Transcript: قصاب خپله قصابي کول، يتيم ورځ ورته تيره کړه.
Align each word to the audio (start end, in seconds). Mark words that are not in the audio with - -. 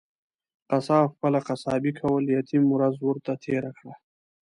قصاب 0.69 1.07
خپله 1.15 1.39
قصابي 1.49 1.91
کول، 1.99 2.23
يتيم 2.37 2.63
ورځ 2.71 2.95
ورته 3.07 3.31
تيره 3.43 3.71
کړه. 3.77 3.93